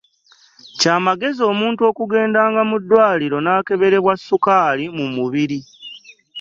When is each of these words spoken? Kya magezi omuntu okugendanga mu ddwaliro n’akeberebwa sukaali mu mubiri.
Kya 0.79 0.95
magezi 1.05 1.41
omuntu 1.51 1.81
okugendanga 1.89 2.61
mu 2.69 2.77
ddwaliro 2.81 3.37
n’akeberebwa 3.41 4.13
sukaali 4.25 4.85
mu 4.97 5.05
mubiri. 5.15 5.59